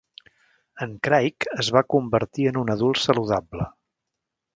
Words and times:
En 0.85 0.95
Craig 1.07 1.47
es 1.63 1.69
va 1.75 1.83
convertir 1.95 2.47
en 2.53 2.57
un 2.63 2.73
adult 2.77 3.01
saludable. 3.03 3.69